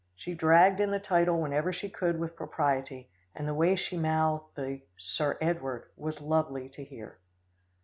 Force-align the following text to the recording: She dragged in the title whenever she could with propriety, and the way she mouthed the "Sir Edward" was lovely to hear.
She 0.15 0.33
dragged 0.33 0.79
in 0.79 0.89
the 0.89 0.99
title 0.99 1.39
whenever 1.39 1.71
she 1.71 1.87
could 1.87 2.17
with 2.19 2.35
propriety, 2.35 3.11
and 3.35 3.47
the 3.47 3.53
way 3.53 3.75
she 3.75 3.97
mouthed 3.97 4.45
the 4.55 4.81
"Sir 4.97 5.37
Edward" 5.39 5.91
was 5.95 6.19
lovely 6.21 6.69
to 6.69 6.83
hear. 6.83 7.19